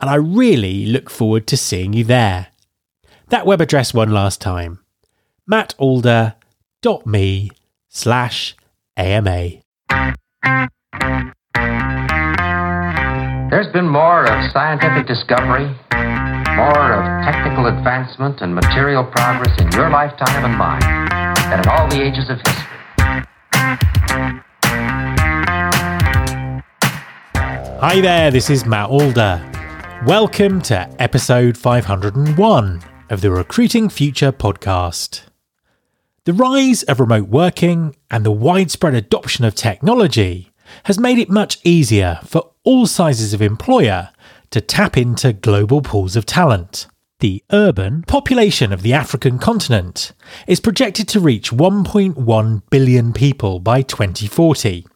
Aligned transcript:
and 0.00 0.10
I 0.10 0.16
really 0.16 0.86
look 0.86 1.10
forward 1.10 1.46
to 1.48 1.56
seeing 1.56 1.92
you 1.92 2.04
there. 2.04 2.48
That 3.28 3.46
web 3.46 3.60
address 3.60 3.94
one 3.94 4.10
last 4.10 4.40
time 4.40 4.80
mattalder.me 5.50 6.10
slash 7.88 8.56
AMA. 8.96 9.50
There's 13.50 13.72
been 13.72 13.88
more 13.88 14.24
of 14.24 14.52
scientific 14.52 15.06
discovery, 15.06 15.66
more 16.56 16.92
of 16.92 17.24
technical 17.24 17.66
advancement 17.66 18.40
and 18.40 18.54
material 18.54 19.04
progress 19.04 19.58
in 19.60 19.70
your 19.72 19.88
lifetime 19.88 20.44
and 20.44 20.58
mine 20.58 20.80
than 21.48 21.60
in 21.60 21.68
all 21.68 21.88
the 21.88 22.02
ages 22.02 22.28
of 22.28 22.38
history. 22.38 22.64
Hi 27.78 28.00
there, 28.00 28.30
this 28.32 28.50
is 28.50 28.66
Matt 28.66 28.90
Alder. 28.90 29.55
Welcome 30.04 30.62
to 30.62 30.94
episode 31.02 31.56
501 31.56 32.82
of 33.10 33.20
the 33.22 33.30
Recruiting 33.30 33.88
Future 33.88 34.30
podcast. 34.30 35.22
The 36.24 36.32
rise 36.32 36.82
of 36.84 37.00
remote 37.00 37.28
working 37.28 37.96
and 38.10 38.24
the 38.24 38.30
widespread 38.30 38.94
adoption 38.94 39.44
of 39.44 39.54
technology 39.54 40.52
has 40.84 41.00
made 41.00 41.18
it 41.18 41.30
much 41.30 41.58
easier 41.64 42.20
for 42.24 42.52
all 42.62 42.86
sizes 42.86 43.32
of 43.32 43.42
employer 43.42 44.10
to 44.50 44.60
tap 44.60 44.96
into 44.96 45.32
global 45.32 45.82
pools 45.82 46.14
of 46.14 46.26
talent. 46.26 46.86
The 47.20 47.42
urban 47.50 48.02
population 48.02 48.72
of 48.72 48.82
the 48.82 48.92
African 48.92 49.38
continent 49.38 50.12
is 50.46 50.60
projected 50.60 51.08
to 51.08 51.20
reach 51.20 51.50
1.1 51.50 52.62
billion 52.70 53.12
people 53.12 53.58
by 53.58 53.82
2040, 53.82 54.86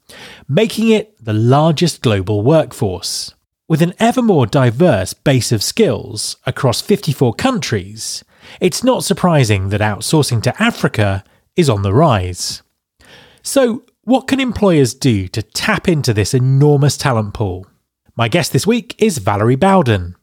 making 0.47 0.91
it 0.91 1.17
the 1.25 1.33
largest 1.33 2.03
global 2.03 2.43
workforce. 2.43 3.35
With 3.71 3.83
an 3.83 3.95
ever 4.01 4.21
more 4.21 4.47
diverse 4.47 5.13
base 5.13 5.53
of 5.53 5.63
skills 5.63 6.37
across 6.45 6.81
54 6.81 7.35
countries, 7.35 8.25
it's 8.61 8.83
not 8.83 9.05
surprising 9.05 9.69
that 9.69 9.81
outsourcing 9.81 10.43
to 10.43 10.61
Africa 10.61 11.23
is 11.55 11.71
on 11.71 11.83
the 11.83 11.95
rise. 11.95 12.63
So, 13.45 13.85
what 14.03 14.27
can 14.27 14.41
employers 14.41 14.93
do 14.93 15.29
to 15.29 15.41
tap 15.41 15.89
into 15.89 16.13
this 16.13 16.35
enormous 16.35 16.97
talent 16.97 17.33
pool? 17.33 17.65
My 18.17 18.27
guest 18.27 18.53
this 18.53 18.67
week 18.67 18.97
is 18.99 19.19
Valerie 19.19 19.55
Bowden, 19.55 20.17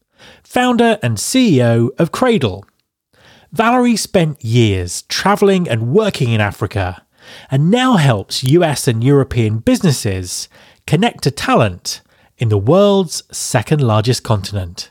founder 0.44 1.00
and 1.02 1.16
CEO 1.16 1.92
of 1.98 2.12
Cradle. 2.12 2.66
Valerie 3.54 3.96
spent 3.96 4.44
years 4.44 5.04
travelling 5.04 5.70
and 5.70 5.94
working 5.94 6.34
in 6.34 6.42
Africa 6.42 7.06
and 7.50 7.72
now 7.72 7.96
helps 7.96 8.44
US 8.44 8.90
and 8.90 9.02
European 9.02 9.60
businesses 9.60 10.50
connect 10.86 11.24
to 11.24 11.32
talent 11.32 12.02
in 12.38 12.50
the 12.50 12.58
world's 12.58 13.24
second 13.32 13.82
largest 13.82 14.24
continent. 14.24 14.90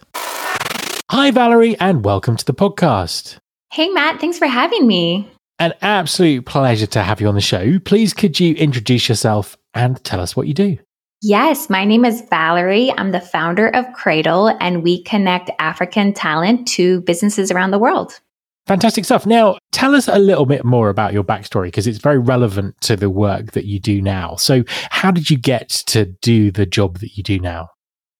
Hi, 1.11 1.31
Valerie, 1.31 1.79
and 1.79 2.05
welcome 2.05 2.37
to 2.37 2.45
the 2.45 2.55
podcast. 2.55 3.39
Hey, 3.73 3.89
Matt, 3.89 4.21
thanks 4.21 4.39
for 4.39 4.47
having 4.47 4.87
me. 4.87 5.31
An 5.59 5.73
absolute 5.81 6.45
pleasure 6.45 6.87
to 6.89 7.03
have 7.03 7.21
you 7.21 7.29
on 7.29 7.35
the 7.35 7.41
show. 7.41 7.79
Please, 7.79 8.13
could 8.13 8.39
you 8.41 8.55
introduce 8.55 9.09
yourself 9.09 9.57
and 9.73 10.03
tell 10.05 10.21
us 10.21 10.37
what 10.37 10.47
you 10.47 10.55
do? 10.55 10.79
Yes, 11.23 11.71
my 11.71 11.85
name 11.85 12.05
is 12.05 12.23
Valerie. 12.29 12.93
I'm 12.99 13.13
the 13.13 13.21
founder 13.21 13.69
of 13.69 13.91
Cradle, 13.95 14.49
and 14.61 14.83
we 14.83 15.03
connect 15.05 15.51
African 15.59 16.13
talent 16.13 16.69
to 16.69 17.01
businesses 17.03 17.51
around 17.51 17.71
the 17.71 17.79
world. 17.79 18.21
Fantastic 18.67 19.05
stuff. 19.05 19.27
Now, 19.27 19.59
tell 19.71 19.95
us 19.95 20.09
a 20.09 20.19
little 20.19 20.45
bit 20.45 20.65
more 20.65 20.89
about 20.89 21.13
your 21.13 21.23
backstory 21.23 21.67
because 21.67 21.87
it's 21.87 21.99
very 21.99 22.19
relevant 22.19 22.81
to 22.81 22.97
the 22.97 23.09
work 23.09 23.53
that 23.53 23.65
you 23.65 23.79
do 23.79 24.03
now. 24.03 24.35
So, 24.35 24.65
how 24.91 25.13
did 25.13 25.31
you 25.31 25.39
get 25.39 25.69
to 25.87 26.07
do 26.07 26.51
the 26.51 26.67
job 26.67 26.99
that 26.99 27.17
you 27.17 27.23
do 27.23 27.39
now? 27.39 27.69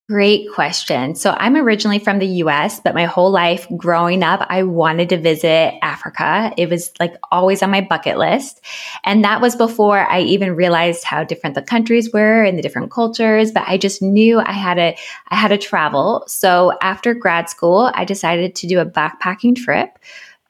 Great 0.09 0.47
question. 0.55 1.17
So, 1.17 1.35
I'm 1.37 1.57
originally 1.57 1.99
from 1.99 2.21
the 2.21 2.29
US, 2.45 2.79
but 2.79 2.95
my 2.95 3.07
whole 3.07 3.33
life 3.33 3.67
growing 3.77 4.23
up, 4.23 4.47
I 4.49 4.63
wanted 4.63 5.09
to 5.09 5.17
visit 5.17 5.75
Africa. 5.83 6.55
It 6.57 6.71
was 6.71 6.93
like 7.01 7.17
always 7.33 7.61
on 7.61 7.73
my 7.73 7.81
bucket 7.81 8.17
list. 8.17 8.65
And 9.03 9.25
that 9.25 9.41
was 9.41 9.57
before 9.57 9.99
I 9.99 10.21
even 10.21 10.55
realized 10.55 11.03
how 11.03 11.25
different 11.25 11.57
the 11.57 11.63
countries 11.63 12.13
were 12.13 12.45
and 12.45 12.57
the 12.57 12.63
different 12.63 12.93
cultures, 12.93 13.51
but 13.51 13.65
I 13.67 13.79
just 13.79 14.01
knew 14.01 14.39
I 14.39 14.53
had 14.53 14.75
to 14.75 14.95
I 15.31 15.35
had 15.35 15.49
to 15.49 15.59
travel. 15.59 16.23
So, 16.29 16.79
after 16.83 17.15
grad 17.15 17.51
school, 17.51 17.91
I 17.95 18.05
decided 18.05 18.55
to 18.55 18.69
do 18.69 18.79
a 18.79 18.87
backpacking 18.87 19.57
trip 19.57 19.99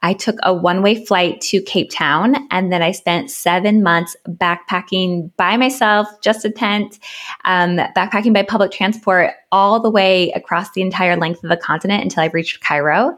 I 0.07 0.13
took 0.13 0.37
a 0.43 0.53
one 0.53 0.81
way 0.81 1.03
flight 1.03 1.41
to 1.41 1.61
Cape 1.61 1.91
Town 1.91 2.47
and 2.49 2.71
then 2.71 2.81
I 2.81 2.93
spent 2.93 3.29
seven 3.29 3.83
months 3.83 4.15
backpacking 4.25 5.31
by 5.35 5.57
myself, 5.57 6.07
just 6.21 6.45
a 6.45 6.49
tent, 6.49 6.97
um, 7.43 7.75
backpacking 7.75 8.33
by 8.33 8.43
public 8.43 8.71
transport 8.71 9.31
all 9.51 9.81
the 9.81 9.89
way 9.89 10.31
across 10.31 10.71
the 10.71 10.81
entire 10.81 11.17
length 11.17 11.43
of 11.43 11.49
the 11.49 11.57
continent 11.57 12.03
until 12.03 12.23
I 12.23 12.27
reached 12.27 12.63
Cairo. 12.63 13.17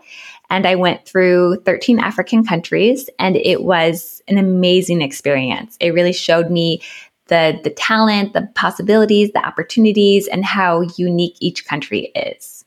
And 0.50 0.66
I 0.66 0.74
went 0.74 1.06
through 1.06 1.58
13 1.64 2.00
African 2.00 2.44
countries 2.44 3.08
and 3.20 3.36
it 3.36 3.62
was 3.62 4.24
an 4.28 4.40
amazing 4.40 5.04
experience. 5.04 5.78
It 5.80 5.94
really 5.94 6.12
showed 6.12 6.50
me 6.50 6.82
the, 7.28 7.60
the 7.64 7.70
talent, 7.70 8.34
the 8.34 8.50
possibilities, 8.56 9.30
the 9.34 9.46
opportunities, 9.46 10.28
and 10.28 10.44
how 10.44 10.82
unique 10.98 11.36
each 11.40 11.68
country 11.68 12.12
is. 12.16 12.66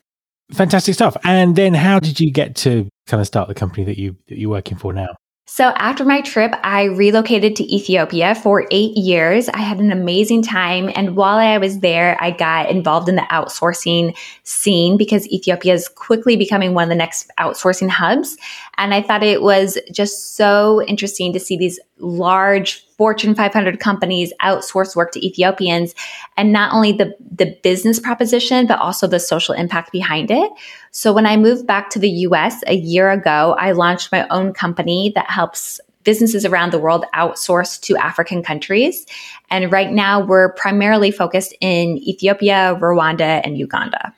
Fantastic 0.53 0.95
stuff. 0.95 1.17
And 1.25 1.57
then 1.57 1.75
how 1.75 1.99
did 1.99 2.21
you 2.21 2.31
get 2.31 2.55
to 2.57 2.89
kind 3.07 3.21
of 3.21 3.27
start 3.27 3.49
the 3.49 3.55
company 3.55 3.85
that 3.85 3.99
you 3.99 4.17
that 4.29 4.39
you're 4.39 4.51
working 4.51 4.79
for 4.79 4.93
now? 4.93 5.15
So 5.47 5.65
after 5.77 6.05
my 6.05 6.21
trip, 6.21 6.55
I 6.63 6.85
relocated 6.85 7.57
to 7.57 7.75
Ethiopia 7.75 8.35
for 8.35 8.67
eight 8.71 8.97
years. 8.97 9.49
I 9.49 9.59
had 9.59 9.81
an 9.81 9.91
amazing 9.91 10.43
time. 10.43 10.91
And 10.95 11.17
while 11.17 11.37
I 11.37 11.59
was 11.59 11.81
there, 11.81 12.17
I 12.23 12.31
got 12.31 12.71
involved 12.71 13.09
in 13.09 13.17
the 13.17 13.23
outsourcing 13.23 14.17
scene 14.45 14.97
because 14.97 15.27
Ethiopia 15.29 15.75
is 15.75 15.89
quickly 15.89 16.37
becoming 16.37 16.75
one 16.75 16.85
of 16.85 16.89
the 16.89 16.95
next 16.95 17.31
outsourcing 17.39 17.91
hubs. 17.91 18.37
And 18.79 18.95
I 18.95 19.03
thought 19.03 19.25
it 19.25 19.43
was 19.43 19.77
just 19.93 20.37
so 20.37 20.83
interesting 20.85 21.33
to 21.33 21.41
see 21.41 21.59
these 21.59 21.81
large 22.03 22.85
Fortune 22.99 23.35
500 23.35 23.81
companies 23.81 24.33
outsource 24.43 24.95
work 24.95 25.13
to 25.13 25.27
Ethiopians 25.27 25.95
and 26.37 26.53
not 26.53 26.73
only 26.75 26.93
the, 26.93 27.17
the 27.35 27.57
business 27.63 27.99
proposition, 27.99 28.67
but 28.67 28.79
also 28.79 29.07
the 29.07 29.21
social 29.21 29.55
impact 29.55 29.93
behind 29.93 30.31
it. 30.31 30.51
So 30.91 31.13
when 31.13 31.27
I 31.27 31.37
moved 31.37 31.67
back 31.67 31.91
to 31.91 31.99
the 31.99 32.11
US 32.11 32.63
a 32.67 32.75
year 32.75 33.11
ago, 33.11 33.57
I 33.59 33.73
launched 33.73 34.13
my 34.13 34.27
own 34.29 34.53
company 34.53 35.13
that 35.15 35.31
helps 35.31 35.81
businesses 36.05 36.45
around 36.45 36.73
the 36.73 36.79
world 36.79 37.05
outsource 37.15 37.81
to 37.83 37.97
African 37.97 38.43
countries. 38.43 39.07
And 39.51 39.71
right 39.71 39.91
now 39.91 40.21
we're 40.21 40.53
primarily 40.55 41.11
focused 41.11 41.55
in 41.61 41.99
Ethiopia, 41.99 42.77
Rwanda, 42.81 43.41
and 43.45 43.57
Uganda. 43.57 44.13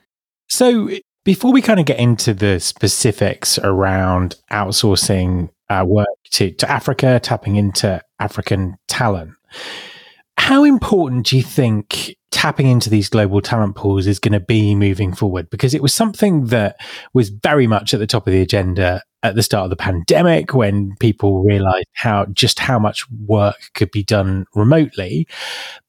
So 0.48 0.90
before 1.24 1.52
we 1.52 1.62
kind 1.62 1.80
of 1.80 1.86
get 1.86 1.98
into 1.98 2.34
the 2.34 2.60
specifics 2.60 3.58
around 3.58 4.36
outsourcing 4.50 5.50
uh, 5.70 5.84
work 5.86 6.06
to, 6.34 6.50
to 6.52 6.70
Africa, 6.70 7.20
tapping 7.22 7.56
into 7.56 8.00
African 8.18 8.76
talent. 8.88 9.32
How 10.36 10.64
important 10.64 11.26
do 11.26 11.36
you 11.36 11.42
think 11.42 12.16
tapping 12.34 12.66
into 12.66 12.90
these 12.90 13.08
global 13.08 13.40
talent 13.40 13.76
pools 13.76 14.08
is 14.08 14.18
going 14.18 14.32
to 14.32 14.40
be 14.40 14.74
moving 14.74 15.14
forward? 15.14 15.48
Because 15.50 15.72
it 15.72 15.80
was 15.80 15.94
something 15.94 16.46
that 16.46 16.76
was 17.12 17.28
very 17.28 17.68
much 17.68 17.94
at 17.94 18.00
the 18.00 18.08
top 18.08 18.26
of 18.26 18.32
the 18.32 18.42
agenda 18.42 19.02
at 19.22 19.36
the 19.36 19.42
start 19.42 19.64
of 19.64 19.70
the 19.70 19.76
pandemic 19.76 20.52
when 20.52 20.94
people 21.00 21.44
realized 21.44 21.86
how 21.94 22.26
just 22.26 22.58
how 22.58 22.78
much 22.78 23.08
work 23.26 23.56
could 23.74 23.90
be 23.92 24.02
done 24.02 24.44
remotely. 24.54 25.26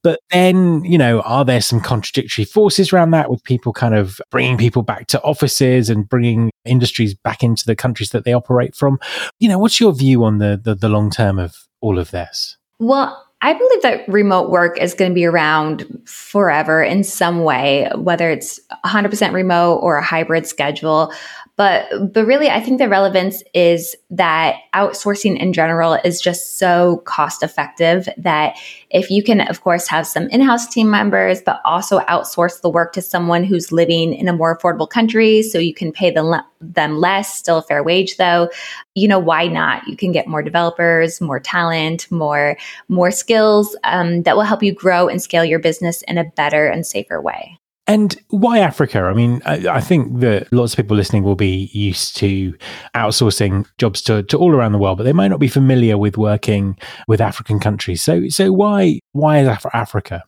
But 0.03 0.21
then, 0.31 0.86
you 0.86 0.97
know, 1.00 1.21
are 1.21 1.44
there 1.44 1.62
some 1.62 1.81
contradictory 1.81 2.45
forces 2.45 2.94
around 2.94 3.12
that 3.12 3.30
with 3.30 3.44
people 3.44 3.74
kind 3.74 3.95
of 3.95 4.21
bringing 4.30 4.57
people 4.57 4.83
back 4.83 5.07
to 5.07 5.21
offices 5.24 5.89
and 5.89 6.07
bringing 6.07 6.51
industries 6.63 7.15
back 7.15 7.44
into 7.44 7.65
the 7.65 7.75
countries 7.75 8.12
that 8.12 8.24
they 8.24 8.33
operate 8.33 8.75
from? 8.75 9.00
You 9.39 9.50
know, 9.50 9.57
what's 9.57 9.80
your 9.80 9.94
view 9.94 10.24
on 10.24 10.38
the, 10.38 10.62
the, 10.63 10.75
the 10.75 10.89
long 10.89 11.09
term 11.09 11.39
of 11.39 11.56
all 11.81 11.97
of 11.97 12.12
this? 12.12 12.57
Well, 12.80 13.25
I 13.45 13.53
believe 13.53 13.83
that 13.83 14.07
remote 14.07 14.50
work 14.50 14.80
is 14.80 14.95
going 14.95 15.12
to 15.12 15.15
be 15.15 15.24
around 15.24 15.86
forever 16.06 16.81
in 16.81 17.03
some 17.03 17.44
way, 17.44 17.88
whether 17.94 18.31
it's 18.31 18.59
100% 18.83 19.33
remote 19.33 19.75
or 19.83 19.97
a 19.97 20.03
hybrid 20.03 20.47
schedule. 20.47 21.13
But 21.57 22.12
but 22.12 22.25
really 22.25 22.50
I 22.50 22.60
think 22.60 22.80
the 22.80 22.90
relevance 22.90 23.42
is 23.54 23.96
that 24.10 24.56
outsourcing 24.74 25.40
in 25.40 25.54
general 25.54 25.94
is 26.04 26.19
just 26.19 26.57
so 26.57 26.98
cost 27.06 27.44
effective 27.44 28.10
that 28.18 28.57
if 28.90 29.10
you 29.10 29.24
can 29.24 29.40
of 29.42 29.62
course 29.62 29.88
have 29.88 30.06
some 30.06 30.28
in-house 30.30 30.68
team 30.68 30.90
members 30.90 31.42
but 31.42 31.62
also 31.63 32.00
outsource 32.02 32.62
the 32.62 32.69
work 32.69 32.92
to 32.94 33.02
someone 33.02 33.46
who's 33.46 33.72
living 33.72 34.13
in 34.13 34.28
a 34.28 34.34
more 34.34 34.57
affordable 34.57 34.90
country 34.90 35.42
so 35.42 35.57
you 35.57 35.74
can 35.74 35.94
pay 35.94 36.12
them 36.12 36.36
them 36.60 36.98
less, 36.98 37.34
still 37.34 37.60
a 37.60 37.62
fair 37.62 37.84
wage 37.84 38.18
though, 38.18 38.50
you 38.96 39.07
know 39.07 39.19
why 39.19 39.48
not? 39.48 39.88
You 39.88 39.96
can 39.96 40.12
get 40.12 40.28
more 40.28 40.42
developers, 40.42 41.22
more 41.22 41.40
talent, 41.40 42.12
more 42.12 42.57
more 42.90 43.12
skills 43.12 43.78
um, 43.86 44.24
that 44.24 44.36
will 44.36 44.44
help 44.44 44.62
you 44.62 44.74
grow 44.74 45.07
and 45.07 45.22
scale 45.22 45.46
your 45.46 45.60
business 45.60 46.02
in 46.02 46.18
a 46.18 46.25
better 46.36 46.68
and 46.68 46.86
safer 46.86 47.22
way. 47.22 47.57
And 47.88 48.16
why 48.30 48.60
Africa? 48.60 49.02
I 49.02 49.14
mean, 49.14 49.42
I, 49.46 49.68
I, 49.68 49.80
think 49.80 50.20
that 50.22 50.52
lots 50.52 50.74
of 50.74 50.78
people 50.78 50.98
listening 50.98 51.22
will 51.22 51.36
be 51.36 51.70
used 51.72 52.18
to 52.18 52.56
outsourcing 52.96 53.68
jobs 53.78 54.02
to, 54.04 54.24
to 54.24 54.38
all 54.38 54.54
around 54.54 54.72
the 54.72 54.80
world, 54.80 54.98
but 54.98 55.04
they 55.04 55.14
might 55.14 55.28
not 55.28 55.40
be 55.40 55.48
familiar 55.48 55.96
with 55.96 56.18
working 56.18 56.80
with 57.08 57.22
African 57.22 57.60
countries. 57.60 58.02
So, 58.02 58.28
so 58.30 58.52
why 58.52 59.00
why 59.12 59.40
is 59.40 59.48
Af- 59.48 59.68
Africa? 59.74 60.24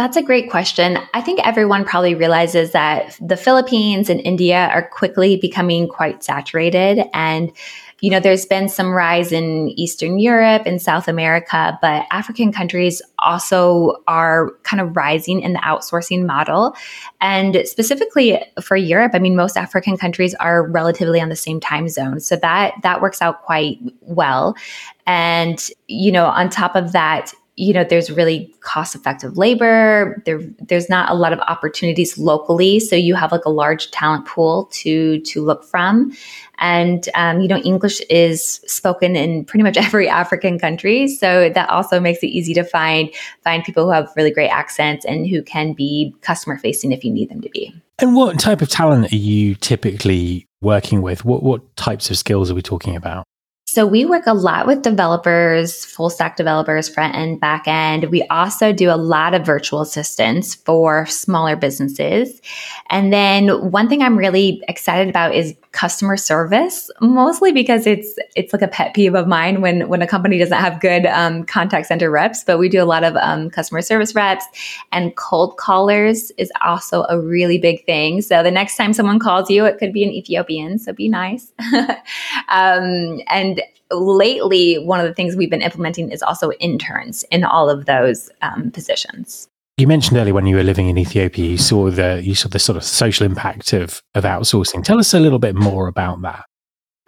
That's 0.00 0.16
a 0.16 0.22
great 0.22 0.48
question. 0.48 0.96
I 1.12 1.20
think 1.20 1.40
everyone 1.46 1.84
probably 1.84 2.14
realizes 2.14 2.72
that 2.72 3.18
the 3.20 3.36
Philippines 3.36 4.08
and 4.08 4.18
India 4.18 4.70
are 4.72 4.88
quickly 4.88 5.36
becoming 5.36 5.88
quite 5.88 6.24
saturated 6.24 7.04
and 7.12 7.52
you 8.00 8.10
know, 8.10 8.18
there's 8.18 8.46
been 8.46 8.70
some 8.70 8.92
rise 8.92 9.30
in 9.30 9.68
Eastern 9.76 10.18
Europe 10.18 10.62
and 10.64 10.80
South 10.80 11.06
America, 11.06 11.78
but 11.82 12.06
African 12.10 12.50
countries 12.50 13.02
also 13.18 13.96
are 14.08 14.52
kind 14.62 14.80
of 14.80 14.96
rising 14.96 15.40
in 15.40 15.52
the 15.52 15.58
outsourcing 15.58 16.24
model. 16.24 16.74
And 17.20 17.60
specifically 17.64 18.42
for 18.62 18.78
Europe, 18.78 19.12
I 19.14 19.18
mean, 19.18 19.36
most 19.36 19.58
African 19.58 19.98
countries 19.98 20.34
are 20.36 20.66
relatively 20.66 21.20
on 21.20 21.28
the 21.28 21.36
same 21.36 21.60
time 21.60 21.90
zone. 21.90 22.20
So 22.20 22.36
that, 22.36 22.72
that 22.82 23.02
works 23.02 23.20
out 23.20 23.42
quite 23.42 23.76
well. 24.00 24.56
And, 25.06 25.62
you 25.86 26.10
know, 26.10 26.24
on 26.24 26.48
top 26.48 26.76
of 26.76 26.92
that, 26.92 27.34
you 27.60 27.74
know 27.74 27.84
there's 27.84 28.10
really 28.10 28.52
cost 28.60 28.94
effective 28.94 29.36
labor. 29.36 30.22
There 30.24 30.40
there's 30.60 30.88
not 30.88 31.10
a 31.10 31.14
lot 31.14 31.34
of 31.34 31.40
opportunities 31.40 32.16
locally 32.16 32.80
so 32.80 32.96
you 32.96 33.14
have 33.14 33.32
like 33.32 33.44
a 33.44 33.50
large 33.50 33.90
talent 33.90 34.26
pool 34.26 34.68
to 34.72 35.20
to 35.20 35.44
look 35.44 35.62
from. 35.64 36.12
And 36.58 37.08
um, 37.14 37.40
you 37.40 37.48
know 37.48 37.56
english 37.58 38.00
is 38.10 38.60
spoken 38.66 39.16
in 39.16 39.46
pretty 39.46 39.62
much 39.62 39.76
every 39.86 40.08
african 40.08 40.58
country 40.58 41.08
so 41.08 41.48
that 41.48 41.70
also 41.70 41.98
makes 41.98 42.22
it 42.22 42.26
easy 42.26 42.52
to 42.52 42.64
find 42.64 43.08
find 43.42 43.64
people 43.64 43.84
who 43.84 43.90
have 43.90 44.12
really 44.14 44.30
great 44.30 44.50
accents 44.50 45.06
and 45.06 45.26
who 45.26 45.42
can 45.42 45.72
be 45.72 46.14
customer 46.20 46.58
facing 46.58 46.92
if 46.92 47.02
you 47.02 47.10
need 47.10 47.30
them 47.30 47.40
to 47.40 47.48
be. 47.48 47.74
And 47.98 48.14
what 48.14 48.38
type 48.38 48.60
of 48.60 48.68
talent 48.68 49.10
are 49.10 49.16
you 49.16 49.54
typically 49.54 50.46
working 50.60 51.00
with? 51.00 51.24
What 51.24 51.42
what 51.42 51.76
types 51.76 52.10
of 52.10 52.18
skills 52.18 52.50
are 52.50 52.54
we 52.54 52.62
talking 52.62 52.94
about 52.94 53.26
so 53.70 53.86
we 53.86 54.04
work 54.04 54.26
a 54.26 54.34
lot 54.34 54.66
with 54.66 54.82
developers, 54.82 55.84
full 55.84 56.10
stack 56.10 56.36
developers, 56.36 56.88
front 56.88 57.14
end, 57.14 57.38
back 57.38 57.68
end. 57.68 58.06
We 58.06 58.24
also 58.24 58.72
do 58.72 58.90
a 58.90 58.98
lot 58.98 59.32
of 59.32 59.46
virtual 59.46 59.80
assistants 59.80 60.56
for 60.56 61.06
smaller 61.06 61.54
businesses. 61.54 62.40
And 62.88 63.12
then 63.12 63.70
one 63.70 63.88
thing 63.88 64.02
I'm 64.02 64.18
really 64.18 64.60
excited 64.66 65.08
about 65.08 65.36
is 65.36 65.54
customer 65.70 66.16
service, 66.16 66.90
mostly 67.00 67.52
because 67.52 67.86
it's 67.86 68.16
it's 68.34 68.52
like 68.52 68.62
a 68.62 68.66
pet 68.66 68.92
peeve 68.92 69.14
of 69.14 69.28
mine 69.28 69.60
when 69.60 69.88
when 69.88 70.02
a 70.02 70.06
company 70.06 70.36
doesn't 70.38 70.58
have 70.58 70.80
good 70.80 71.06
um, 71.06 71.44
contact 71.44 71.86
center 71.86 72.10
reps. 72.10 72.42
But 72.42 72.58
we 72.58 72.68
do 72.68 72.82
a 72.82 72.84
lot 72.84 73.04
of 73.04 73.14
um, 73.16 73.50
customer 73.50 73.82
service 73.82 74.14
reps, 74.14 74.44
and 74.90 75.14
cold 75.14 75.58
callers 75.58 76.32
is 76.38 76.50
also 76.60 77.04
a 77.08 77.20
really 77.20 77.58
big 77.58 77.86
thing. 77.86 78.20
So 78.20 78.42
the 78.42 78.50
next 78.50 78.76
time 78.76 78.92
someone 78.92 79.20
calls 79.20 79.48
you, 79.48 79.64
it 79.64 79.78
could 79.78 79.92
be 79.92 80.02
an 80.02 80.10
Ethiopian, 80.10 80.78
so 80.78 80.92
be 80.92 81.08
nice. 81.08 81.52
um, 82.48 83.20
and 83.28 83.59
lately, 83.90 84.78
one 84.78 85.00
of 85.00 85.06
the 85.06 85.14
things 85.14 85.36
we've 85.36 85.50
been 85.50 85.62
implementing 85.62 86.10
is 86.10 86.22
also 86.22 86.52
interns 86.52 87.24
in 87.30 87.44
all 87.44 87.68
of 87.68 87.86
those 87.86 88.30
um, 88.42 88.70
positions. 88.70 89.48
You 89.76 89.86
mentioned 89.86 90.18
earlier 90.18 90.34
when 90.34 90.46
you 90.46 90.56
were 90.56 90.62
living 90.62 90.88
in 90.88 90.98
Ethiopia, 90.98 91.46
you 91.46 91.58
saw 91.58 91.90
the 91.90 92.20
you 92.22 92.34
saw 92.34 92.48
the 92.50 92.58
sort 92.58 92.76
of 92.76 92.84
social 92.84 93.24
impact 93.24 93.72
of 93.72 94.02
of 94.14 94.24
outsourcing. 94.24 94.84
Tell 94.84 94.98
us 94.98 95.14
a 95.14 95.20
little 95.20 95.38
bit 95.38 95.54
more 95.54 95.86
about 95.86 96.20
that. 96.22 96.44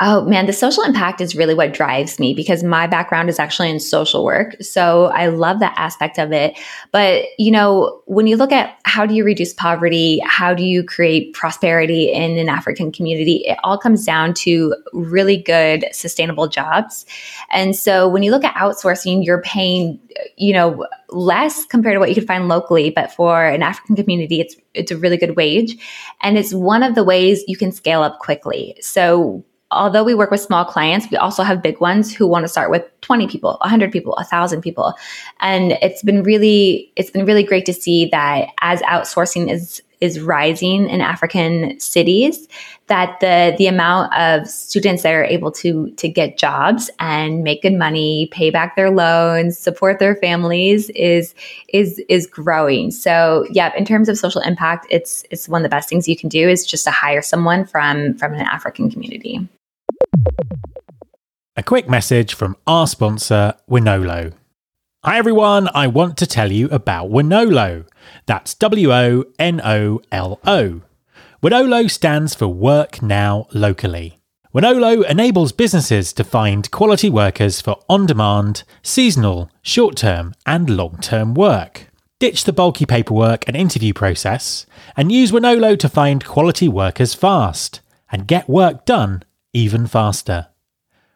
Oh 0.05 0.25
man, 0.25 0.47
the 0.47 0.53
social 0.53 0.83
impact 0.83 1.21
is 1.21 1.37
really 1.37 1.55
what 1.55 1.73
drives 1.73 2.19
me 2.19 2.35
because 2.35 2.65
my 2.65 2.89
background 2.89 3.29
is 3.29 3.39
actually 3.39 3.71
in 3.71 3.79
social 3.79 4.25
work. 4.25 4.57
So 4.61 5.07
I 5.07 5.27
love 5.29 5.61
that 5.61 5.75
aspect 5.77 6.19
of 6.19 6.33
it. 6.33 6.59
But, 6.91 7.27
you 7.39 7.53
know, 7.53 8.03
when 8.07 8.27
you 8.27 8.37
look 8.37 8.51
at 8.51 8.77
how 8.85 9.07
do 9.07 9.15
you 9.15 9.25
reduce 9.25 9.55
poverty, 9.55 10.21
how 10.25 10.55
do 10.55 10.65
you 10.65 10.83
create 10.83 11.35
prosperity 11.35 12.11
in 12.11 12.37
an 12.37 12.49
African 12.49 12.91
community, 12.91 13.45
it 13.47 13.59
all 13.63 13.79
comes 13.79 14.05
down 14.05 14.35
to 14.35 14.75
really 14.93 15.37
good, 15.37 15.85
sustainable 15.93 16.49
jobs. 16.49 17.07
And 17.53 17.77
so 17.77 18.09
when 18.09 18.25
you 18.25 18.33
look 18.33 18.43
at 18.43 18.57
outsourcing, 18.57 19.25
you're 19.25 19.43
paying, 19.43 20.01
you 20.37 20.53
know, 20.53 20.85
less 21.11 21.65
compared 21.65 21.95
to 21.95 22.01
what 22.01 22.09
you 22.09 22.17
could 22.17 22.27
find 22.27 22.49
locally, 22.49 22.91
but 22.91 23.13
for 23.13 23.45
an 23.45 23.63
African 23.63 23.95
community, 23.95 24.41
it's 24.41 24.57
it's 24.75 24.91
a 24.91 24.97
really 24.97 25.17
good 25.17 25.37
wage. 25.37 25.77
And 26.23 26.37
it's 26.37 26.53
one 26.53 26.83
of 26.83 26.97
the 26.97 27.05
ways 27.05 27.45
you 27.47 27.57
can 27.57 27.71
scale 27.71 28.03
up 28.03 28.19
quickly. 28.19 28.77
So 28.81 29.45
although 29.73 30.05
we 30.05 30.15
work 30.15 30.31
with 30.31 30.41
small 30.41 30.65
clients, 30.65 31.11
we 31.11 31.17
also 31.17 31.43
have 31.43 31.63
big 31.63 31.81
ones 31.81 32.15
who 32.15 32.27
want 32.27 32.45
to 32.45 32.49
start 32.49 32.71
with 32.71 32.85
20 33.01 33.27
people, 33.27 33.57
100 33.61 33.91
people, 33.91 34.13
1000 34.13 34.61
people. 34.61 34.95
And 35.41 35.73
it's 35.83 36.03
been 36.03 36.23
really 36.23 36.93
it's 36.97 37.11
been 37.11 37.25
really 37.25 37.43
great 37.43 37.67
to 37.67 37.73
see 37.73 38.09
that 38.13 38.51
as 38.61 38.81
outsourcing 38.83 39.51
is 39.51 39.83
is 40.03 40.19
rising 40.19 40.89
in 40.89 41.01
African 41.01 41.79
cities, 41.79 42.49
that 42.89 43.21
the 43.21 43.55
the 43.57 43.69
amount 43.69 44.13
of 44.15 44.49
students 44.49 45.05
that 45.05 45.15
are 45.15 45.25
able 45.25 45.53
to 45.53 45.91
to 45.93 46.09
get 46.09 46.37
jobs 46.37 46.91
and 46.99 47.45
make 47.45 47.63
good 47.63 47.75
money, 47.75 48.29
pay 48.33 48.51
back 48.51 48.75
their 48.75 48.91
loans, 48.91 49.57
support 49.57 50.01
their 50.01 50.17
families 50.17 50.91
is 50.91 51.35
is 51.69 52.03
is 52.09 52.27
growing. 52.27 52.91
So 52.91 53.47
yeah, 53.51 53.73
in 53.77 53.85
terms 53.85 54.09
of 54.09 54.19
social 54.19 54.43
impact, 54.43 54.87
it's 54.91 55.25
it's 55.31 55.49
one 55.49 55.61
of 55.61 55.65
the 55.65 55.75
best 55.75 55.89
things 55.89 56.09
you 56.09 56.17
can 56.17 56.29
do 56.29 56.49
is 56.49 56.67
just 56.67 56.85
to 56.85 56.91
hire 56.91 57.23
someone 57.23 57.65
from 57.65 58.15
from 58.19 58.35
an 58.35 58.41
African 58.41 58.91
community. 58.91 59.49
A 61.55 61.63
quick 61.63 61.89
message 61.89 62.35
from 62.35 62.57
our 62.67 62.87
sponsor, 62.87 63.55
Wonolo. 63.71 64.33
Hi 65.05 65.19
everyone, 65.19 65.69
I 65.75 65.87
want 65.87 66.17
to 66.17 66.27
tell 66.27 66.51
you 66.51 66.67
about 66.71 67.11
Wonolo. 67.11 67.87
That's 68.25 68.55
W 68.55 68.93
O 68.93 69.25
N 69.39 69.61
O 69.63 70.01
L 70.11 70.41
O. 70.47 70.81
Wonolo 71.43 71.91
stands 71.91 72.35
for 72.35 72.49
Work 72.49 73.03
Now 73.03 73.49
Locally. 73.53 74.19
Wonolo 74.55 75.05
enables 75.09 75.53
businesses 75.53 76.13
to 76.15 76.25
find 76.25 76.71
quality 76.71 77.11
workers 77.11 77.61
for 77.61 77.79
on 77.89 78.07
demand, 78.07 78.65
seasonal, 78.83 79.51
short 79.61 79.97
term, 79.97 80.35
and 80.47 80.71
long 80.71 80.99
term 81.03 81.35
work. 81.35 81.89
Ditch 82.19 82.45
the 82.45 82.53
bulky 82.53 82.87
paperwork 82.87 83.47
and 83.47 83.57
interview 83.57 83.93
process 83.93 84.65
and 84.97 85.13
use 85.13 85.33
Wonolo 85.33 85.79
to 85.79 85.89
find 85.89 86.25
quality 86.25 86.69
workers 86.69 87.13
fast 87.13 87.81
and 88.11 88.27
get 88.27 88.49
work 88.49 88.85
done 88.85 89.23
even 89.53 89.87
faster. 89.87 90.49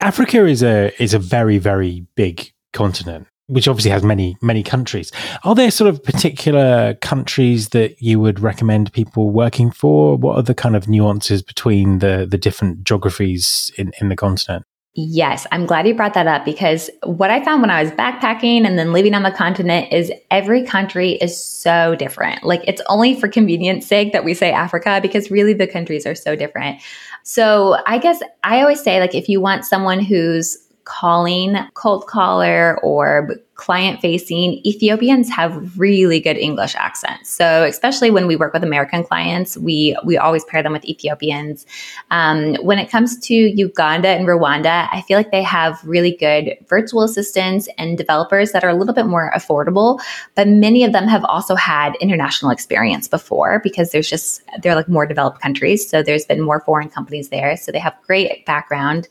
Africa 0.00 0.46
is 0.46 0.62
a 0.62 0.92
is 1.02 1.12
a 1.14 1.18
very 1.18 1.58
very 1.58 2.06
big 2.16 2.52
continent 2.72 3.26
which 3.46 3.66
obviously 3.68 3.90
has 3.90 4.02
many 4.02 4.36
many 4.42 4.62
countries. 4.62 5.10
Are 5.44 5.54
there 5.54 5.70
sort 5.70 5.88
of 5.88 6.02
particular 6.02 6.94
countries 6.94 7.68
that 7.70 8.02
you 8.02 8.20
would 8.20 8.40
recommend 8.40 8.92
people 8.92 9.30
working 9.30 9.70
for? 9.70 10.16
What 10.16 10.36
are 10.36 10.42
the 10.42 10.54
kind 10.54 10.76
of 10.76 10.88
nuances 10.88 11.42
between 11.42 12.00
the 12.00 12.26
the 12.28 12.38
different 12.38 12.84
geographies 12.84 13.70
in, 13.76 13.92
in 14.00 14.08
the 14.08 14.16
continent? 14.16 14.66
Yes, 14.94 15.46
I'm 15.50 15.64
glad 15.64 15.88
you 15.88 15.94
brought 15.94 16.12
that 16.14 16.26
up 16.26 16.44
because 16.44 16.90
what 17.02 17.30
I 17.30 17.42
found 17.42 17.62
when 17.62 17.70
I 17.70 17.82
was 17.82 17.92
backpacking 17.92 18.66
and 18.66 18.78
then 18.78 18.92
living 18.92 19.14
on 19.14 19.22
the 19.22 19.30
continent 19.30 19.90
is 19.90 20.12
every 20.30 20.64
country 20.64 21.12
is 21.12 21.42
so 21.42 21.94
different. 21.94 22.44
Like 22.44 22.60
it's 22.66 22.82
only 22.88 23.18
for 23.18 23.26
convenience 23.26 23.86
sake 23.86 24.12
that 24.12 24.22
we 24.22 24.34
say 24.34 24.52
Africa 24.52 25.00
because 25.00 25.30
really 25.30 25.54
the 25.54 25.66
countries 25.66 26.06
are 26.06 26.14
so 26.14 26.36
different. 26.36 26.82
So 27.22 27.78
I 27.86 27.96
guess 27.96 28.20
I 28.44 28.60
always 28.60 28.82
say 28.82 29.00
like 29.00 29.14
if 29.14 29.30
you 29.30 29.40
want 29.40 29.64
someone 29.64 29.98
who's 29.98 30.58
calling 30.84 31.56
cold 31.72 32.06
caller 32.06 32.78
or 32.82 33.30
client 33.62 34.00
facing, 34.00 34.60
Ethiopians 34.66 35.30
have 35.30 35.78
really 35.78 36.18
good 36.18 36.36
English 36.36 36.74
accents. 36.74 37.30
So 37.30 37.62
especially 37.62 38.10
when 38.10 38.26
we 38.26 38.34
work 38.34 38.52
with 38.52 38.64
American 38.64 39.04
clients, 39.04 39.56
we 39.56 39.96
we 40.04 40.18
always 40.18 40.44
pair 40.44 40.64
them 40.64 40.72
with 40.72 40.84
Ethiopians. 40.84 41.64
Um, 42.10 42.56
when 42.56 42.80
it 42.80 42.90
comes 42.90 43.16
to 43.28 43.34
Uganda 43.34 44.08
and 44.08 44.26
Rwanda, 44.26 44.88
I 44.90 45.02
feel 45.02 45.16
like 45.16 45.30
they 45.30 45.44
have 45.44 45.80
really 45.84 46.10
good 46.10 46.56
virtual 46.68 47.04
assistants 47.04 47.68
and 47.78 47.96
developers 47.96 48.50
that 48.50 48.64
are 48.64 48.70
a 48.70 48.74
little 48.74 48.94
bit 48.94 49.06
more 49.06 49.30
affordable. 49.32 50.00
But 50.34 50.48
many 50.48 50.82
of 50.82 50.92
them 50.92 51.06
have 51.06 51.24
also 51.26 51.54
had 51.54 51.94
international 52.00 52.50
experience 52.50 53.06
before 53.06 53.60
because 53.62 53.92
there's 53.92 54.10
just 54.10 54.42
they're 54.60 54.74
like 54.74 54.88
more 54.88 55.06
developed 55.06 55.40
countries. 55.40 55.88
So 55.88 56.02
there's 56.02 56.24
been 56.24 56.40
more 56.40 56.62
foreign 56.62 56.88
companies 56.88 57.28
there. 57.28 57.56
So 57.56 57.70
they 57.70 57.78
have 57.78 57.94
great 58.08 58.44
background. 58.44 59.08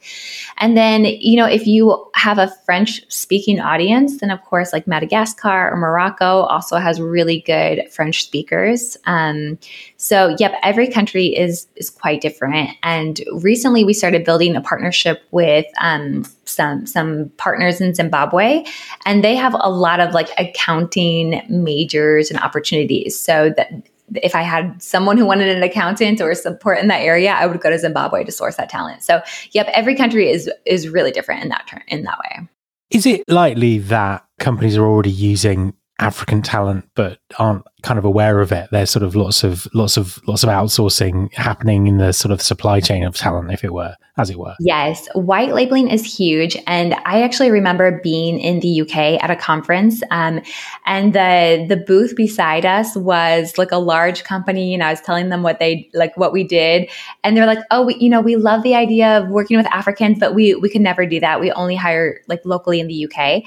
And 0.57 0.75
then 0.75 1.05
you 1.05 1.37
know 1.37 1.47
if 1.47 1.65
you 1.67 2.05
have 2.15 2.37
a 2.37 2.51
French 2.65 3.01
speaking 3.07 3.61
audience, 3.61 4.19
then 4.19 4.29
of 4.29 4.40
of 4.41 4.49
course, 4.49 4.73
like 4.73 4.87
Madagascar 4.87 5.71
or 5.71 5.77
Morocco 5.77 6.41
also 6.41 6.77
has 6.77 6.99
really 6.99 7.41
good 7.41 7.87
French 7.91 8.23
speakers. 8.23 8.97
Um, 9.05 9.59
so, 9.97 10.35
yep, 10.39 10.53
every 10.63 10.87
country 10.87 11.27
is 11.27 11.67
is 11.75 11.89
quite 11.89 12.21
different. 12.21 12.71
And 12.83 13.21
recently, 13.33 13.83
we 13.83 13.93
started 13.93 14.23
building 14.23 14.55
a 14.55 14.61
partnership 14.61 15.21
with 15.31 15.65
um, 15.79 16.25
some 16.45 16.85
some 16.85 17.31
partners 17.37 17.79
in 17.81 17.93
Zimbabwe, 17.93 18.63
and 19.05 19.23
they 19.23 19.35
have 19.35 19.55
a 19.59 19.69
lot 19.69 19.99
of 19.99 20.13
like 20.13 20.29
accounting 20.37 21.41
majors 21.47 22.31
and 22.31 22.39
opportunities. 22.39 23.17
So 23.17 23.53
that 23.55 23.71
if 24.15 24.35
I 24.35 24.41
had 24.41 24.81
someone 24.81 25.17
who 25.17 25.25
wanted 25.25 25.55
an 25.55 25.63
accountant 25.63 26.19
or 26.19 26.33
support 26.35 26.79
in 26.79 26.87
that 26.87 27.01
area, 27.01 27.31
I 27.31 27.45
would 27.45 27.61
go 27.61 27.69
to 27.69 27.79
Zimbabwe 27.79 28.23
to 28.23 28.31
source 28.31 28.57
that 28.57 28.69
talent. 28.69 29.03
So, 29.03 29.21
yep, 29.51 29.67
every 29.73 29.95
country 29.95 30.29
is 30.29 30.49
is 30.65 30.89
really 30.89 31.11
different 31.11 31.43
in 31.43 31.49
that 31.49 31.83
in 31.87 32.03
that 32.03 32.17
way. 32.19 32.47
Is 32.91 33.05
it 33.05 33.23
likely 33.29 33.77
that 33.77 34.25
companies 34.37 34.75
are 34.75 34.85
already 34.85 35.11
using 35.11 35.73
African 36.01 36.41
talent 36.41 36.89
but 36.95 37.19
aren't 37.37 37.63
kind 37.83 37.97
of 37.97 38.05
aware 38.05 38.41
of 38.41 38.51
it? 38.51 38.69
There's 38.71 38.89
sort 38.89 39.03
of 39.03 39.15
lots 39.15 39.43
of 39.43 39.67
lots 39.73 39.97
of 39.97 40.19
lots 40.27 40.43
of 40.43 40.49
outsourcing 40.49 41.33
happening 41.33 41.87
in 41.87 41.97
the 41.97 42.11
sort 42.11 42.31
of 42.31 42.41
supply 42.41 42.79
chain 42.79 43.03
of 43.03 43.15
talent, 43.15 43.51
if 43.51 43.63
it 43.63 43.73
were 43.73 43.95
as 44.17 44.29
it 44.29 44.37
were. 44.37 44.55
Yes, 44.59 45.07
white 45.13 45.53
labeling 45.53 45.89
is 45.89 46.03
huge. 46.03 46.57
And 46.67 46.93
I 47.05 47.21
actually 47.21 47.49
remember 47.49 47.99
being 48.03 48.39
in 48.39 48.59
the 48.59 48.81
UK 48.81 49.21
at 49.23 49.31
a 49.31 49.35
conference, 49.35 50.01
um, 50.11 50.41
and 50.85 51.13
the 51.13 51.65
the 51.67 51.77
booth 51.77 52.15
beside 52.15 52.65
us 52.65 52.95
was 52.95 53.57
like 53.57 53.71
a 53.71 53.77
large 53.77 54.23
company, 54.23 54.73
and 54.73 54.83
I 54.83 54.91
was 54.91 55.01
telling 55.01 55.29
them 55.29 55.43
what 55.43 55.59
they 55.59 55.89
like 55.93 56.15
what 56.17 56.33
we 56.33 56.43
did, 56.43 56.89
and 57.23 57.37
they're 57.37 57.45
like, 57.45 57.63
"Oh, 57.71 57.85
we, 57.85 57.95
you 57.95 58.09
know, 58.09 58.21
we 58.21 58.35
love 58.35 58.63
the 58.63 58.75
idea 58.75 59.19
of 59.19 59.29
working 59.29 59.57
with 59.57 59.67
Africans, 59.67 60.19
but 60.19 60.35
we 60.35 60.55
we 60.55 60.69
could 60.69 60.81
never 60.81 61.05
do 61.05 61.19
that. 61.19 61.39
We 61.39 61.51
only 61.51 61.75
hire 61.75 62.21
like 62.27 62.41
locally 62.45 62.79
in 62.79 62.87
the 62.87 63.05
UK." 63.05 63.43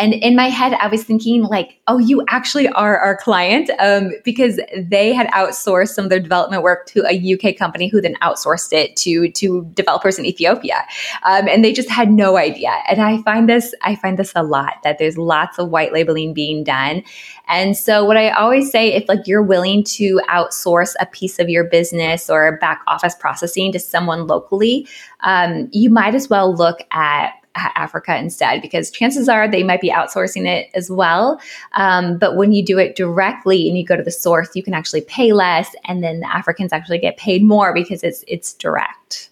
And 0.00 0.14
in 0.14 0.36
my 0.36 0.48
head, 0.48 0.74
I 0.74 0.88
was 0.88 1.04
thinking 1.04 1.42
like, 1.42 1.80
"Oh, 1.86 1.97
you 1.98 2.24
actually 2.28 2.68
are 2.68 2.98
our 2.98 3.16
client," 3.16 3.70
um, 3.78 4.12
because 4.24 4.60
they 4.76 5.12
had 5.12 5.28
outsourced 5.28 5.90
some 5.90 6.04
of 6.04 6.10
their 6.10 6.20
development 6.20 6.62
work 6.62 6.86
to 6.86 7.04
a 7.06 7.34
UK 7.34 7.56
company, 7.56 7.88
who 7.88 8.00
then 8.00 8.14
outsourced 8.22 8.72
it 8.72 8.96
to 8.96 9.30
to 9.32 9.64
developers 9.74 10.18
in 10.18 10.26
Ethiopia. 10.26 10.84
Um, 11.24 11.48
and 11.48 11.64
they 11.64 11.72
just 11.72 11.90
had 11.90 12.10
no 12.10 12.36
idea. 12.36 12.72
And 12.88 13.00
I 13.00 13.22
find 13.22 13.48
this, 13.48 13.74
I 13.82 13.96
find 13.96 14.18
this 14.18 14.32
a 14.34 14.42
lot 14.42 14.74
that 14.84 14.98
there's 14.98 15.18
lots 15.18 15.58
of 15.58 15.70
white 15.70 15.92
labeling 15.92 16.34
being 16.34 16.64
done. 16.64 17.02
And 17.48 17.76
so 17.76 18.04
what 18.04 18.16
I 18.16 18.30
always 18.30 18.70
say, 18.70 18.92
if 18.92 19.08
like 19.08 19.26
you're 19.26 19.42
willing 19.42 19.82
to 19.84 20.20
outsource 20.28 20.94
a 21.00 21.06
piece 21.06 21.38
of 21.38 21.48
your 21.48 21.64
business 21.64 22.28
or 22.28 22.58
back 22.58 22.82
office 22.86 23.14
processing 23.14 23.72
to 23.72 23.78
someone 23.78 24.26
locally, 24.26 24.86
um, 25.20 25.68
you 25.72 25.90
might 25.90 26.14
as 26.14 26.28
well 26.28 26.54
look 26.54 26.80
at 26.90 27.32
Africa 27.74 28.16
instead, 28.16 28.62
because 28.62 28.90
chances 28.90 29.28
are 29.28 29.48
they 29.48 29.62
might 29.62 29.80
be 29.80 29.90
outsourcing 29.90 30.46
it 30.46 30.68
as 30.74 30.90
well. 30.90 31.40
Um, 31.74 32.18
but 32.18 32.36
when 32.36 32.52
you 32.52 32.64
do 32.64 32.78
it 32.78 32.96
directly 32.96 33.68
and 33.68 33.76
you 33.76 33.84
go 33.84 33.96
to 33.96 34.02
the 34.02 34.10
source, 34.10 34.54
you 34.54 34.62
can 34.62 34.74
actually 34.74 35.02
pay 35.02 35.32
less, 35.32 35.74
and 35.84 36.02
then 36.02 36.20
the 36.20 36.34
Africans 36.34 36.72
actually 36.72 36.98
get 36.98 37.16
paid 37.16 37.42
more 37.42 37.72
because 37.74 38.02
it's 38.02 38.24
it's 38.26 38.54
direct. 38.54 39.30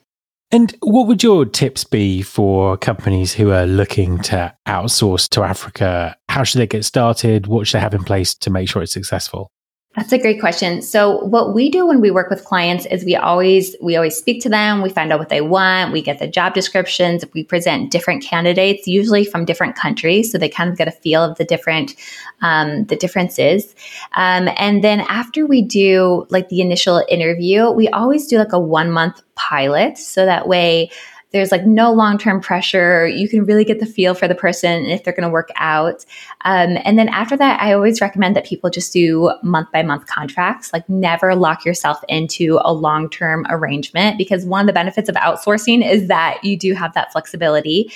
And 0.52 0.76
what 0.80 1.08
would 1.08 1.22
your 1.24 1.44
tips 1.44 1.82
be 1.82 2.22
for 2.22 2.76
companies 2.76 3.34
who 3.34 3.50
are 3.50 3.66
looking 3.66 4.20
to 4.20 4.54
outsource 4.66 5.28
to 5.30 5.42
Africa? 5.42 6.16
How 6.28 6.44
should 6.44 6.60
they 6.60 6.68
get 6.68 6.84
started? 6.84 7.48
What 7.48 7.66
should 7.66 7.78
they 7.78 7.82
have 7.82 7.94
in 7.94 8.04
place 8.04 8.34
to 8.36 8.50
make 8.50 8.68
sure 8.68 8.82
it's 8.82 8.92
successful? 8.92 9.50
That's 9.96 10.12
a 10.12 10.18
great 10.18 10.40
question. 10.40 10.82
So 10.82 11.24
what 11.24 11.54
we 11.54 11.70
do 11.70 11.86
when 11.86 12.02
we 12.02 12.10
work 12.10 12.28
with 12.28 12.44
clients 12.44 12.84
is 12.84 13.02
we 13.02 13.16
always 13.16 13.74
we 13.80 13.96
always 13.96 14.14
speak 14.14 14.42
to 14.42 14.50
them, 14.50 14.82
we 14.82 14.90
find 14.90 15.10
out 15.10 15.18
what 15.18 15.30
they 15.30 15.40
want, 15.40 15.90
we 15.90 16.02
get 16.02 16.18
the 16.18 16.26
job 16.28 16.52
descriptions, 16.52 17.24
we 17.32 17.42
present 17.42 17.90
different 17.90 18.22
candidates, 18.22 18.86
usually 18.86 19.24
from 19.24 19.46
different 19.46 19.74
countries, 19.74 20.30
so 20.30 20.36
they 20.36 20.50
kind 20.50 20.68
of 20.68 20.76
get 20.76 20.86
a 20.86 20.90
feel 20.90 21.24
of 21.24 21.38
the 21.38 21.46
different 21.46 21.94
um, 22.42 22.84
the 22.84 22.96
differences. 22.96 23.74
Um, 24.12 24.50
and 24.58 24.84
then 24.84 25.00
after 25.00 25.46
we 25.46 25.62
do 25.62 26.26
like 26.28 26.50
the 26.50 26.60
initial 26.60 27.02
interview, 27.08 27.70
we 27.70 27.88
always 27.88 28.26
do 28.26 28.36
like 28.36 28.52
a 28.52 28.60
one 28.60 28.90
month 28.90 29.22
pilot, 29.34 29.96
so 29.96 30.26
that 30.26 30.46
way 30.46 30.90
there's 31.36 31.52
like 31.52 31.66
no 31.66 31.92
long 31.92 32.18
term 32.18 32.40
pressure. 32.40 33.06
You 33.06 33.28
can 33.28 33.44
really 33.44 33.64
get 33.64 33.78
the 33.78 33.86
feel 33.86 34.14
for 34.14 34.26
the 34.26 34.34
person 34.34 34.86
if 34.86 35.04
they're 35.04 35.12
going 35.12 35.28
to 35.28 35.32
work 35.32 35.50
out. 35.56 36.04
Um, 36.44 36.78
and 36.84 36.98
then 36.98 37.08
after 37.08 37.36
that, 37.36 37.60
I 37.60 37.72
always 37.72 38.00
recommend 38.00 38.34
that 38.36 38.46
people 38.46 38.70
just 38.70 38.92
do 38.92 39.32
month 39.42 39.70
by 39.72 39.82
month 39.82 40.06
contracts. 40.06 40.72
Like 40.72 40.88
never 40.88 41.34
lock 41.34 41.64
yourself 41.64 42.02
into 42.08 42.58
a 42.62 42.72
long 42.72 43.10
term 43.10 43.46
arrangement 43.50 44.16
because 44.16 44.46
one 44.46 44.62
of 44.62 44.66
the 44.66 44.72
benefits 44.72 45.08
of 45.08 45.14
outsourcing 45.16 45.88
is 45.88 46.08
that 46.08 46.42
you 46.42 46.56
do 46.56 46.74
have 46.74 46.94
that 46.94 47.12
flexibility. 47.12 47.92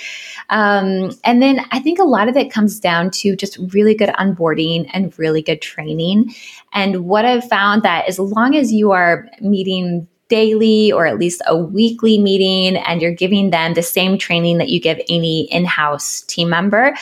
Um, 0.49 1.11
and 1.23 1.41
then 1.41 1.65
I 1.71 1.79
think 1.79 1.97
a 1.99 2.03
lot 2.03 2.29
of 2.29 2.37
it 2.37 2.51
comes 2.51 2.79
down 2.79 3.09
to 3.11 3.35
just 3.35 3.57
really 3.73 3.95
good 3.95 4.09
onboarding 4.09 4.89
and 4.93 5.17
really 5.17 5.41
good 5.41 5.61
training. 5.61 6.33
And 6.73 7.05
what 7.05 7.25
I've 7.25 7.47
found 7.47 7.83
that 7.83 8.07
as 8.07 8.19
long 8.19 8.55
as 8.55 8.71
you 8.71 8.91
are 8.91 9.27
meeting 9.41 10.07
daily 10.31 10.91
or 10.93 11.05
at 11.05 11.19
least 11.19 11.41
a 11.45 11.57
weekly 11.57 12.17
meeting 12.17 12.77
and 12.77 13.01
you're 13.01 13.11
giving 13.11 13.51
them 13.51 13.73
the 13.73 13.83
same 13.83 14.17
training 14.17 14.57
that 14.59 14.69
you 14.69 14.79
give 14.79 14.97
any 15.09 15.41
in 15.51 15.65
house 15.65 16.21
team 16.21 16.49
member, 16.49 16.95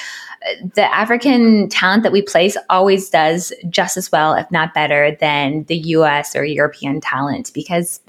the 0.74 0.94
African 0.94 1.70
talent 1.70 2.02
that 2.04 2.12
we 2.12 2.24
place 2.24 2.58
always 2.70 3.10
does 3.10 3.54
just 3.70 3.98
as 3.98 4.12
well, 4.12 4.34
if 4.34 4.50
not 4.50 4.74
better, 4.74 5.16
than 5.20 5.64
the 5.66 5.78
US 5.78 6.36
or 6.36 6.44
European 6.44 7.02
talent 7.02 7.52
because 7.54 8.00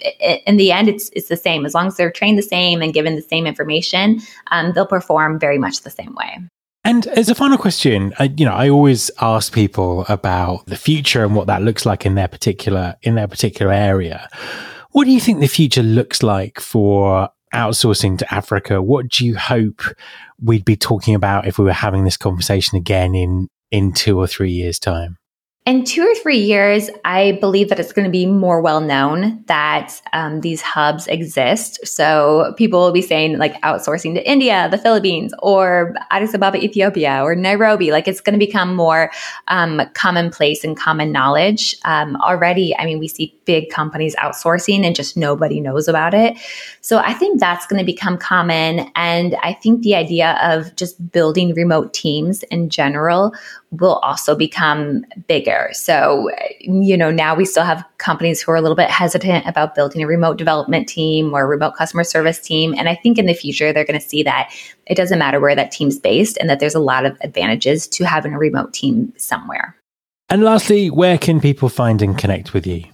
in 0.47 0.57
the 0.57 0.73
end, 0.73 0.89
it's, 0.89 1.11
it's 1.11 1.29
the 1.29 1.37
same. 1.37 1.67
As 1.67 1.75
long 1.75 1.89
as 1.89 1.97
they're 1.97 2.11
trained 2.11 2.39
the 2.39 2.43
same 2.43 2.81
and 2.81 2.95
given 2.95 3.15
the 3.15 3.23
same 3.23 3.47
information, 3.47 4.21
um, 4.51 4.73
they'll 4.73 4.87
perform 4.87 5.39
very 5.39 5.59
much 5.59 5.83
the 5.83 5.91
same 5.91 6.15
way. 6.15 6.39
And 6.83 7.07
as 7.09 7.29
a 7.29 7.35
final 7.35 7.59
question, 7.59 8.15
I, 8.19 8.33
you 8.37 8.47
know, 8.47 8.55
I 8.55 8.71
always 8.71 9.11
ask 9.21 9.53
people 9.53 10.07
about 10.09 10.65
the 10.65 10.77
future 10.77 11.25
and 11.25 11.37
what 11.37 11.47
that 11.49 11.61
looks 11.61 11.85
like 11.85 12.07
in 12.07 12.15
their 12.15 12.29
particular 12.29 12.97
in 13.03 13.17
their 13.17 13.29
particular 13.29 13.71
area. 13.71 14.31
What 14.93 15.05
do 15.05 15.13
you 15.13 15.21
think 15.21 15.41
the 15.41 15.47
future 15.47 15.83
looks 15.83 16.23
like 16.23 16.59
for 16.59 17.31
outsourcing 17.55 18.19
to 18.19 18.35
Africa? 18.35 18.83
What 18.83 19.09
do 19.09 19.25
you 19.25 19.37
hope 19.37 19.83
we'd 20.43 20.65
be 20.65 20.77
talking 20.77 21.15
about 21.15 21.47
if 21.47 21.59
we 21.59 21.65
were 21.65 21.73
having 21.73 22.05
this 22.05 22.17
conversation 22.17 22.77
again 22.77 23.15
in 23.15 23.49
in 23.71 23.93
two 23.93 24.19
or 24.19 24.27
three 24.27 24.51
years' 24.51 24.81
time? 24.81 25.17
In 25.71 25.85
two 25.85 26.03
or 26.03 26.13
three 26.17 26.39
years, 26.39 26.91
I 27.05 27.39
believe 27.41 27.69
that 27.69 27.79
it's 27.79 27.93
going 27.93 28.05
to 28.05 28.11
be 28.11 28.27
more 28.27 28.61
well 28.61 28.81
known 28.81 29.45
that 29.47 30.03
um, 30.13 30.41
these 30.41 30.61
hubs 30.61 31.07
exist. 31.07 31.87
So 31.87 32.55
people 32.59 32.81
will 32.81 32.91
be 32.91 33.01
saying 33.01 33.39
like 33.39 33.55
outsourcing 33.63 34.15
to 34.15 34.29
India, 34.29 34.67
the 34.69 34.79
Philippines, 34.79 35.33
or 35.39 35.95
Addis 36.11 36.35
Ababa, 36.35 36.59
Ethiopia, 36.59 37.23
or 37.23 37.37
Nairobi. 37.37 37.93
Like 37.93 38.09
it's 38.09 38.21
going 38.21 38.37
to 38.37 38.45
become 38.45 38.75
more 38.75 39.13
um, 39.47 39.81
commonplace 39.95 40.65
and 40.65 40.77
common 40.77 41.13
knowledge. 41.13 41.77
Um, 41.85 42.17
already, 42.17 42.77
I 42.77 42.85
mean, 42.85 42.99
we 42.99 43.07
see 43.07 43.39
big 43.45 43.71
companies 43.71 44.17
outsourcing 44.17 44.85
and 44.85 44.97
just 44.97 45.17
nobody 45.17 45.61
knows 45.61 45.87
about 45.87 46.15
it. 46.15 46.37
So 46.81 46.99
I 46.99 47.13
think 47.13 47.39
that's 47.39 47.67
going 47.69 47.79
to 47.79 47.87
become 47.87 48.19
common. 48.19 48.91
And 48.97 49.37
I 49.41 49.53
think 49.53 49.83
the 49.83 49.95
idea 49.95 50.37
of 50.43 50.75
just 50.75 51.13
building 51.13 51.55
remote 51.55 51.95
teams 51.95 52.43
in 52.51 52.71
general 52.71 53.33
will 53.73 53.97
also 53.97 54.35
become 54.35 55.05
bigger. 55.29 55.71
So, 55.73 56.31
you 56.61 56.97
know, 56.97 57.11
now 57.11 57.37
we 57.37 57.45
still 57.45 57.63
have 57.63 57.85
companies 57.99 58.43
who 58.43 58.51
are 58.51 58.57
a 58.57 58.61
little 58.61 58.77
bit 58.77 58.91
hesitant 58.91 59.47
about 59.47 59.77
building 59.77 60.03
a 60.03 60.07
remote 60.07 60.39
development 60.39 60.89
team 60.89 61.33
or 61.33 61.43
a 61.43 61.47
remote 61.47 61.77
customer 61.77 62.03
service 62.03 62.41
team. 62.41 62.75
And 62.77 62.89
I 62.89 62.97
think 62.97 63.17
in 63.17 63.27
the 63.27 63.35
future, 63.35 63.73
they're 63.73 63.85
going 63.85 64.01
to 64.01 64.05
see 64.05 64.25
that 64.25 64.53
it 64.87 64.97
doesn't 64.97 65.19
matter 65.19 65.39
where 65.39 65.55
that 65.55 65.71
team's 65.71 65.99
based 65.99 66.37
and 66.39 66.51
that 66.51 66.59
there's 66.59 66.75
a 66.75 66.81
lot 66.81 67.07
of 67.07 67.17
advantages 67.21 67.87
to 67.89 68.05
having 68.05 68.35
a 68.35 68.39
remote 68.39 68.73
team 68.73 69.13
somewhere. 69.17 69.77
And 70.29 70.43
lastly, 70.43 70.91
where 70.91 71.19
can 71.19 71.41
people 71.41 71.69
find 71.69 72.03
and 72.03 72.19
connect 72.19 72.53
with 72.53 72.67
you? 72.67 72.85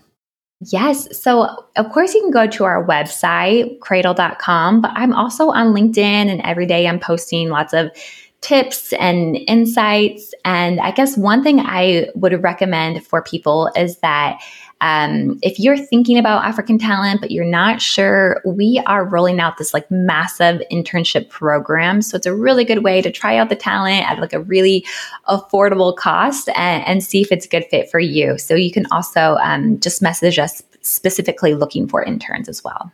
Yes. 0.60 1.20
So, 1.20 1.66
of 1.76 1.92
course, 1.92 2.14
you 2.14 2.22
can 2.22 2.30
go 2.30 2.46
to 2.46 2.64
our 2.64 2.84
website, 2.84 3.78
cradle.com, 3.80 4.80
but 4.80 4.90
I'm 4.94 5.12
also 5.12 5.50
on 5.50 5.74
LinkedIn 5.74 5.98
and 5.98 6.40
every 6.42 6.64
day 6.64 6.86
I'm 6.86 6.98
posting 6.98 7.50
lots 7.50 7.74
of 7.74 7.90
tips 8.40 8.92
and 8.94 9.36
insights. 9.48 10.34
And 10.44 10.80
I 10.80 10.90
guess 10.90 11.16
one 11.16 11.42
thing 11.42 11.60
I 11.60 12.08
would 12.14 12.42
recommend 12.42 13.04
for 13.06 13.22
people 13.22 13.70
is 13.76 13.98
that 13.98 14.40
um, 14.82 15.38
if 15.42 15.58
you're 15.58 15.78
thinking 15.78 16.18
about 16.18 16.44
African 16.44 16.78
talent, 16.78 17.22
but 17.22 17.30
you're 17.30 17.46
not 17.46 17.80
sure, 17.80 18.42
we 18.44 18.82
are 18.86 19.06
rolling 19.06 19.40
out 19.40 19.56
this 19.56 19.72
like 19.72 19.90
massive 19.90 20.60
internship 20.70 21.30
program. 21.30 22.02
So 22.02 22.16
it's 22.16 22.26
a 22.26 22.34
really 22.34 22.64
good 22.64 22.84
way 22.84 23.00
to 23.00 23.10
try 23.10 23.38
out 23.38 23.48
the 23.48 23.56
talent 23.56 24.08
at 24.08 24.20
like 24.20 24.34
a 24.34 24.40
really 24.40 24.84
affordable 25.28 25.96
cost 25.96 26.50
and, 26.50 26.86
and 26.86 27.02
see 27.02 27.22
if 27.22 27.32
it's 27.32 27.46
a 27.46 27.48
good 27.48 27.64
fit 27.70 27.90
for 27.90 28.00
you. 28.00 28.36
So 28.38 28.54
you 28.54 28.70
can 28.70 28.86
also 28.90 29.36
um, 29.42 29.80
just 29.80 30.02
message 30.02 30.38
us 30.38 30.62
specifically 30.82 31.54
looking 31.54 31.88
for 31.88 32.02
interns 32.02 32.48
as 32.48 32.62
well. 32.62 32.92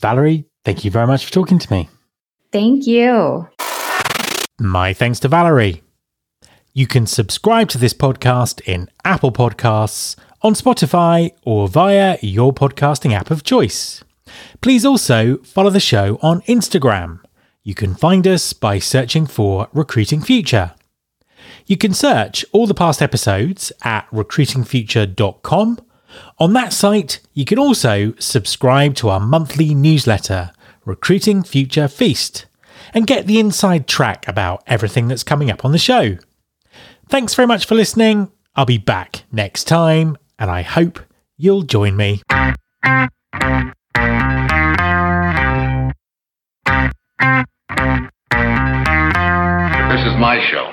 Valerie, 0.00 0.46
thank 0.64 0.84
you 0.84 0.90
very 0.90 1.06
much 1.06 1.26
for 1.26 1.32
talking 1.32 1.58
to 1.58 1.72
me. 1.72 1.88
Thank 2.50 2.86
you. 2.86 3.46
My 4.58 4.94
thanks 4.94 5.20
to 5.20 5.28
Valerie. 5.28 5.82
You 6.72 6.86
can 6.86 7.06
subscribe 7.06 7.68
to 7.68 7.78
this 7.78 7.92
podcast 7.92 8.62
in 8.62 8.88
Apple 9.04 9.30
Podcasts, 9.30 10.16
on 10.40 10.54
Spotify, 10.54 11.32
or 11.42 11.68
via 11.68 12.16
your 12.22 12.54
podcasting 12.54 13.12
app 13.12 13.30
of 13.30 13.44
choice. 13.44 14.02
Please 14.62 14.86
also 14.86 15.36
follow 15.38 15.68
the 15.68 15.78
show 15.78 16.18
on 16.22 16.40
Instagram. 16.42 17.20
You 17.64 17.74
can 17.74 17.94
find 17.94 18.26
us 18.26 18.54
by 18.54 18.78
searching 18.78 19.26
for 19.26 19.68
Recruiting 19.74 20.22
Future. 20.22 20.72
You 21.66 21.76
can 21.76 21.92
search 21.92 22.42
all 22.52 22.66
the 22.66 22.72
past 22.72 23.02
episodes 23.02 23.72
at 23.82 24.08
recruitingfuture.com. 24.10 25.80
On 26.38 26.52
that 26.54 26.72
site, 26.72 27.20
you 27.34 27.44
can 27.44 27.58
also 27.58 28.14
subscribe 28.18 28.94
to 28.94 29.10
our 29.10 29.20
monthly 29.20 29.74
newsletter, 29.74 30.52
Recruiting 30.86 31.42
Future 31.42 31.88
Feast 31.88 32.46
and 32.94 33.06
get 33.06 33.26
the 33.26 33.38
inside 33.38 33.86
track 33.86 34.26
about 34.28 34.62
everything 34.66 35.08
that's 35.08 35.22
coming 35.22 35.50
up 35.50 35.64
on 35.64 35.72
the 35.72 35.78
show. 35.78 36.16
Thanks 37.08 37.34
very 37.34 37.46
much 37.46 37.66
for 37.66 37.74
listening. 37.74 38.30
I'll 38.54 38.66
be 38.66 38.78
back 38.78 39.24
next 39.30 39.64
time, 39.64 40.16
and 40.38 40.50
I 40.50 40.62
hope 40.62 41.00
you'll 41.36 41.62
join 41.62 41.96
me. 41.96 42.22
This 49.88 50.04
is 50.04 50.16
my 50.18 50.40
show. 50.50 50.72